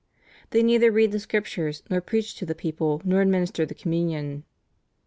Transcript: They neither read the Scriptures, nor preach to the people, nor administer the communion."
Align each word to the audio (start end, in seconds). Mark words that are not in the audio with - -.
They 0.49 0.63
neither 0.63 0.91
read 0.91 1.11
the 1.11 1.19
Scriptures, 1.19 1.83
nor 1.87 2.01
preach 2.01 2.33
to 2.37 2.45
the 2.47 2.55
people, 2.55 3.03
nor 3.05 3.21
administer 3.21 3.67
the 3.67 3.75
communion." 3.75 4.45